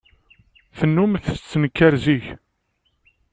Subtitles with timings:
[0.77, 2.25] Tennum tettenkar zik.